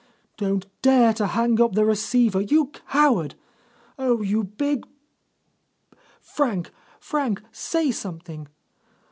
Don't 0.35 0.65
dare 0.81 1.13
to 1.13 1.27
hang 1.27 1.61
up 1.61 1.73
the 1.73 1.85
receiver, 1.85 2.41
you 2.41 2.71
coward! 2.89 3.35
Oh, 3.99 4.23
you 4.23 4.43
big... 4.43 4.87
Frank, 6.19 6.71
Frank, 6.99 7.43
say 7.51 7.91
something! 7.91 8.47